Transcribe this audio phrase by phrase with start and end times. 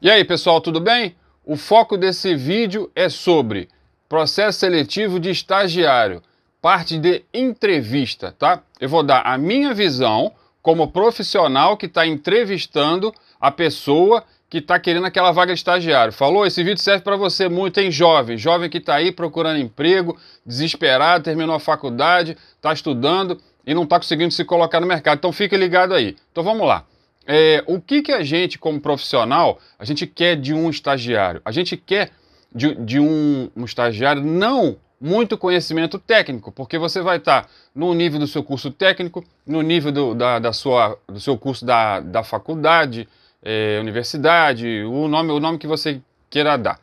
[0.00, 1.16] E aí, pessoal, tudo bem?
[1.44, 3.68] O foco desse vídeo é sobre
[4.08, 6.22] processo seletivo de estagiário,
[6.62, 8.62] parte de entrevista, tá?
[8.80, 10.30] Eu vou dar a minha visão
[10.62, 16.12] como profissional que está entrevistando a pessoa que está querendo aquela vaga de estagiário.
[16.12, 16.46] Falou?
[16.46, 18.38] Esse vídeo serve para você muito, hein, jovem?
[18.38, 23.98] Jovem que está aí procurando emprego, desesperado, terminou a faculdade, está estudando e não está
[23.98, 25.18] conseguindo se colocar no mercado.
[25.18, 26.14] Então fique ligado aí.
[26.30, 26.84] Então vamos lá.
[27.30, 31.42] É, o que, que a gente, como profissional, a gente quer de um estagiário?
[31.44, 32.10] A gente quer
[32.54, 37.92] de, de um, um estagiário não muito conhecimento técnico, porque você vai estar tá no
[37.92, 42.00] nível do seu curso técnico, no nível do, da, da sua, do seu curso da,
[42.00, 43.06] da faculdade,
[43.42, 46.80] é, universidade, o nome, o nome que você queira dar.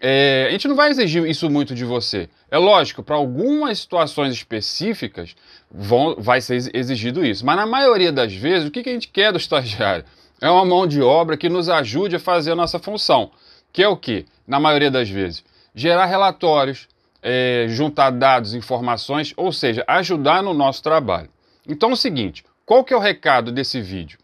[0.00, 2.28] É, a gente não vai exigir isso muito de você.
[2.50, 5.34] É lógico, para algumas situações específicas
[5.70, 7.44] vão, vai ser exigido isso.
[7.44, 10.04] Mas na maioria das vezes, o que, que a gente quer do estagiário?
[10.40, 13.30] É uma mão de obra que nos ajude a fazer a nossa função.
[13.72, 14.24] Que é o que?
[14.46, 15.44] Na maioria das vezes?
[15.74, 16.88] Gerar relatórios,
[17.20, 21.28] é, juntar dados, informações, ou seja, ajudar no nosso trabalho.
[21.66, 24.18] Então é o seguinte, qual que é o recado desse vídeo?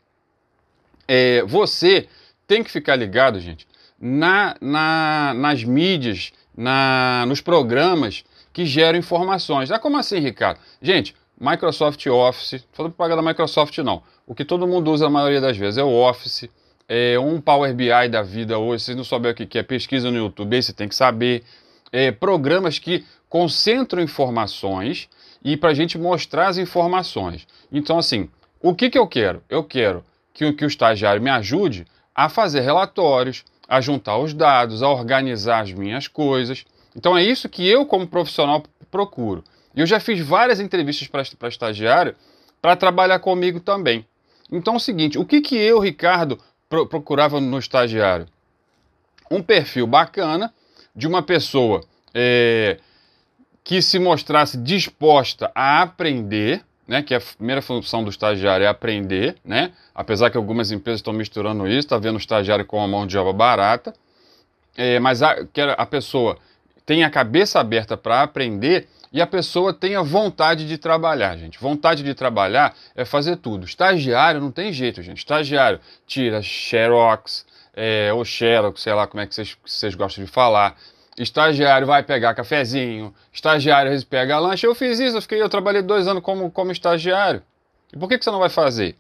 [1.07, 2.07] É, você
[2.47, 3.67] tem que ficar ligado, gente,
[4.01, 9.71] na, na, nas mídias, na, nos programas que geram informações.
[9.71, 10.61] Ah, como assim, Ricardo?
[10.81, 14.03] Gente, Microsoft Office, falando propaganda da Microsoft não.
[14.27, 16.49] O que todo mundo usa a maioria das vezes é o Office,
[16.89, 18.85] é um Power BI da vida hoje.
[18.85, 21.43] Se não souber o que é, pesquisa no YouTube, aí você tem que saber.
[21.93, 25.09] É, programas que concentram informações
[25.45, 27.47] e para a gente mostrar as informações.
[27.71, 28.29] Então, assim,
[28.61, 29.43] o que, que eu quero?
[29.49, 34.83] Eu quero que, que o estagiário me ajude a fazer relatórios, a juntar os dados,
[34.83, 36.65] a organizar as minhas coisas.
[36.95, 39.43] Então é isso que eu, como profissional, procuro.
[39.75, 42.15] Eu já fiz várias entrevistas para estagiário
[42.63, 44.07] para trabalhar comigo também.
[44.51, 48.27] Então é o seguinte: o que, que eu, Ricardo, pro, procurava no estagiário?
[49.31, 50.53] Um perfil bacana
[50.95, 52.79] de uma pessoa é,
[53.65, 58.69] que se mostrasse disposta a aprender, né, que é a primeira função do estagiário é
[58.69, 62.89] aprender, né, apesar que algumas empresas estão misturando isso, está vendo o estagiário com a
[62.89, 63.95] mão de obra barata,
[64.77, 66.37] é, mas a, que a pessoa
[66.85, 71.59] tenha a cabeça aberta para aprender e a pessoa tenha vontade de trabalhar, gente.
[71.61, 73.65] Vontade de trabalhar é fazer tudo.
[73.65, 75.19] Estagiário não tem jeito, gente.
[75.19, 77.47] Estagiário tira xerox,
[77.77, 80.77] é, ou xerox, sei lá como é que vocês, vocês gostam de falar.
[81.17, 84.67] Estagiário vai pegar cafezinho, estagiário pega lanche.
[84.67, 87.43] Eu fiz isso, eu, fiquei, eu trabalhei dois anos como, como estagiário.
[87.93, 88.97] E por que, que você não vai fazer?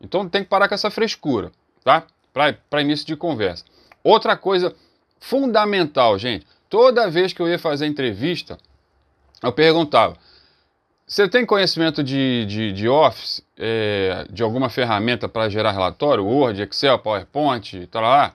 [0.00, 1.52] Então tem que parar com essa frescura,
[1.84, 2.04] tá?
[2.32, 3.64] Para início de conversa.
[4.02, 4.74] Outra coisa
[5.20, 6.46] fundamental, gente.
[6.70, 8.58] Toda vez que eu ia fazer entrevista,
[9.42, 10.16] eu perguntava:
[11.06, 16.62] você tem conhecimento de, de, de Office, é, de alguma ferramenta para gerar relatório, Word,
[16.62, 18.34] Excel, PowerPoint, tal lá?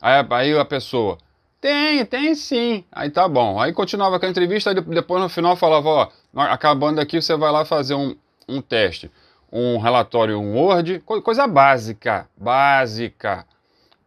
[0.00, 1.18] Aí, aí a pessoa,
[1.64, 2.84] tem, tem sim.
[2.92, 3.58] Aí tá bom.
[3.58, 7.64] Aí continuava com a entrevista, depois no final falava, ó, acabando aqui você vai lá
[7.64, 8.14] fazer um,
[8.46, 9.10] um teste.
[9.50, 13.46] Um relatório em Word, coisa básica, básica.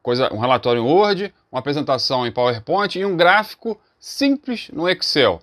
[0.03, 5.39] Coisa, um relatório Word, uma apresentação em PowerPoint e um gráfico simples no Excel.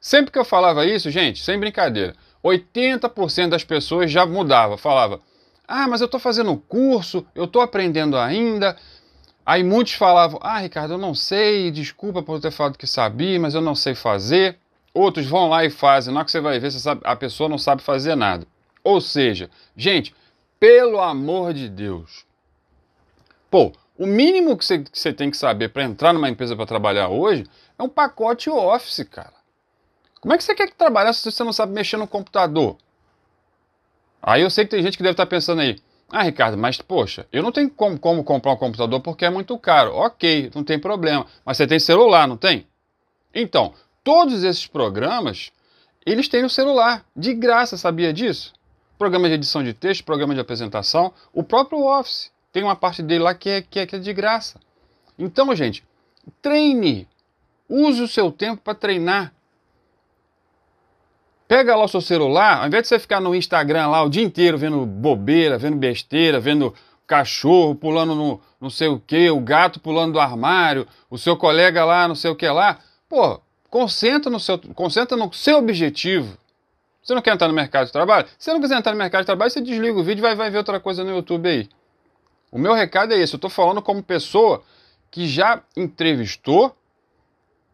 [0.00, 5.20] Sempre que eu falava isso, gente, sem brincadeira, 80% das pessoas já mudava, falava:
[5.66, 8.74] "Ah, mas eu estou fazendo um curso, eu estou aprendendo ainda".
[9.48, 13.54] Aí muitos falavam: "Ah, Ricardo, eu não sei, desculpa por ter falado que sabia, mas
[13.54, 14.58] eu não sei fazer".
[14.92, 17.48] Outros vão lá e fazem, na hora que você vai ver, você sabe, a pessoa
[17.48, 18.46] não sabe fazer nada.
[18.84, 20.14] Ou seja, gente,
[20.60, 22.26] pelo amor de Deus.
[23.50, 26.66] Pô, o mínimo que você, que você tem que saber para entrar numa empresa para
[26.66, 27.46] trabalhar hoje
[27.78, 29.32] é um pacote Office, cara.
[30.20, 32.76] Como é que você quer trabalhar se você não sabe mexer no computador?
[34.20, 37.26] Aí eu sei que tem gente que deve estar pensando aí, ah, Ricardo, mas poxa,
[37.30, 39.94] eu não tenho como, como, comprar um computador porque é muito caro.
[39.94, 41.26] Ok, não tem problema.
[41.44, 42.66] Mas você tem celular, não tem?
[43.34, 45.52] Então, todos esses programas,
[46.06, 48.54] eles têm no celular, de graça, sabia disso?
[48.96, 53.24] Programa de edição de texto, programa de apresentação, o próprio Office tem uma parte dele
[53.24, 54.58] lá que é, que é, que é de graça.
[55.18, 55.84] Então, gente,
[56.40, 57.06] treine.
[57.68, 59.32] Use o seu tempo para treinar.
[61.48, 64.22] Pega lá o seu celular, ao invés de você ficar no Instagram lá o dia
[64.22, 66.74] inteiro vendo bobeira, vendo besteira, vendo
[67.06, 71.84] cachorro pulando no não sei o que, o gato pulando do armário, o seu colega
[71.86, 73.40] lá não sei o que lá, pô,
[73.70, 76.36] concentra no seu, concentra no seu objetivo.
[77.02, 78.26] Você não quer entrar no mercado de trabalho?
[78.38, 80.34] Se você não quiser entrar no mercado de trabalho, você desliga o vídeo e vai,
[80.34, 81.66] vai ver outra coisa no YouTube aí.
[82.52, 84.62] O meu recado é esse, eu estou falando como pessoa
[85.10, 86.76] que já entrevistou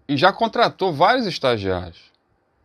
[0.08, 2.12] e já contratou vários estagiários,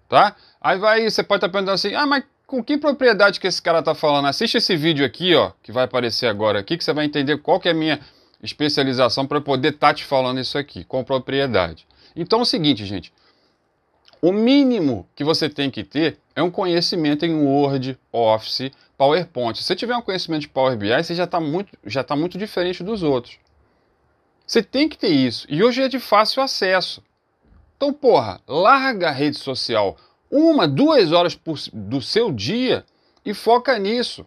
[0.09, 0.35] tá?
[0.59, 3.79] Aí vai, você pode estar perguntando assim, ah, mas com que propriedade que esse cara
[3.79, 4.27] está falando?
[4.27, 7.59] Assiste esse vídeo aqui, ó, que vai aparecer agora aqui, que você vai entender qual
[7.59, 7.99] que é a minha,
[8.41, 11.85] especialização para poder estar tá te falando isso aqui com propriedade.
[12.15, 13.13] Então é o seguinte, gente.
[14.21, 19.57] O mínimo que você tem que ter é um conhecimento em Word, Office, PowerPoint.
[19.57, 22.37] Se você tiver um conhecimento de Power BI, você já está muito, já tá muito
[22.37, 23.37] diferente dos outros.
[24.45, 25.45] Você tem que ter isso.
[25.49, 27.03] E hoje é de fácil acesso.
[27.79, 29.95] Então, porra, larga a rede social
[30.29, 32.83] uma, duas horas por, do seu dia
[33.25, 34.25] e foca nisso.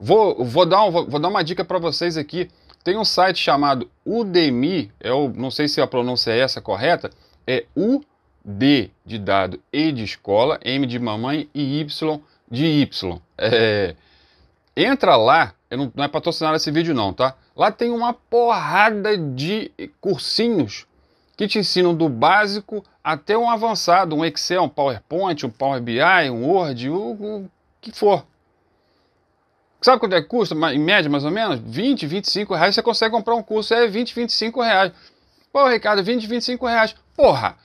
[0.00, 2.50] Vou, vou, dar, um, vou, dar uma dica para vocês aqui.
[2.82, 7.12] Tem um site chamado Udemy, eu não sei se a pronúncia é essa correta,
[7.46, 12.20] é UD de dado, E de escola, M de mamãe e Y
[12.50, 13.20] de Y.
[13.38, 13.94] É,
[14.76, 17.36] entra lá, não, não é patrocinar esse vídeo não, tá?
[17.54, 19.70] Lá tem uma porrada de
[20.00, 20.84] cursinhos
[21.42, 26.00] que te ensinam do básico até um avançado, um Excel, um PowerPoint, um Power BI,
[26.30, 27.50] um Word, o, o
[27.80, 28.24] que for.
[29.80, 31.58] Sabe quanto é que custa, em média, mais ou menos?
[31.58, 34.92] 20, 25 reais você consegue comprar um curso, é 20, 25 reais.
[35.52, 36.94] Pô, Ricardo, 20, 25 reais.
[37.16, 37.56] Porra,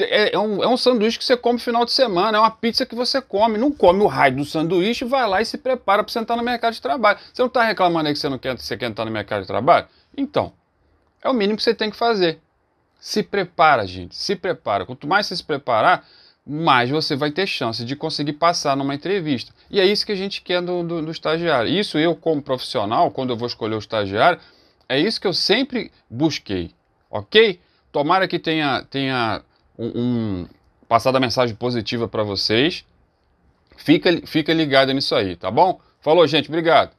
[0.00, 2.50] é, é, um, é um sanduíche que você come no final de semana, é uma
[2.50, 3.56] pizza que você come.
[3.56, 6.42] Não come o raio do sanduíche, vai lá e se prepara para você entrar no
[6.42, 7.18] mercado de trabalho.
[7.32, 9.46] Você não está reclamando aí que você não quer, você quer entrar no mercado de
[9.46, 9.86] trabalho?
[10.14, 10.52] Então,
[11.22, 12.38] é o mínimo que você tem que fazer.
[13.04, 14.86] Se prepara, gente, se prepara.
[14.86, 16.08] Quanto mais você se preparar,
[16.46, 19.52] mais você vai ter chance de conseguir passar numa entrevista.
[19.70, 21.70] E é isso que a gente quer do, do, do, estagiário.
[21.70, 24.40] Isso eu, como profissional, quando eu vou escolher o estagiário,
[24.88, 26.70] é isso que eu sempre busquei,
[27.10, 27.60] ok?
[27.92, 29.42] Tomara que tenha, tenha
[29.78, 30.46] um, um
[30.88, 32.86] passado a mensagem positiva para vocês.
[33.76, 35.78] Fica, fica ligado nisso aí, tá bom?
[36.00, 36.92] Falou, gente, obrigado.